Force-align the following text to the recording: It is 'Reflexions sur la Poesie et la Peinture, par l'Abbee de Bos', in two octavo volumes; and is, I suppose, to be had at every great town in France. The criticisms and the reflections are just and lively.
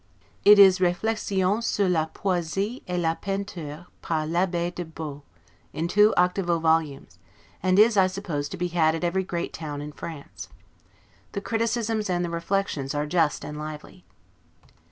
It 0.43 0.57
is 0.57 0.81
'Reflexions 0.81 1.67
sur 1.67 1.87
la 1.87 2.07
Poesie 2.07 2.81
et 2.87 2.99
la 2.99 3.13
Peinture, 3.13 3.85
par 4.01 4.25
l'Abbee 4.25 4.71
de 4.71 4.83
Bos', 4.83 5.21
in 5.73 5.87
two 5.87 6.11
octavo 6.17 6.57
volumes; 6.57 7.19
and 7.61 7.77
is, 7.77 7.95
I 7.95 8.07
suppose, 8.07 8.49
to 8.49 8.57
be 8.57 8.69
had 8.69 8.95
at 8.95 9.03
every 9.03 9.23
great 9.23 9.53
town 9.53 9.79
in 9.79 9.91
France. 9.91 10.49
The 11.33 11.41
criticisms 11.41 12.09
and 12.09 12.25
the 12.25 12.31
reflections 12.31 12.95
are 12.95 13.05
just 13.05 13.45
and 13.45 13.59
lively. 13.59 14.03